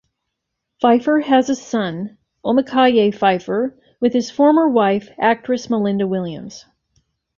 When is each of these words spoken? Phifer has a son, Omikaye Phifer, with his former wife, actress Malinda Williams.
Phifer 0.81 1.21
has 1.25 1.47
a 1.47 1.55
son, 1.55 2.17
Omikaye 2.43 3.11
Phifer, 3.13 3.77
with 3.99 4.13
his 4.13 4.31
former 4.31 4.67
wife, 4.67 5.07
actress 5.19 5.67
Malinda 5.67 6.07
Williams. 6.09 6.65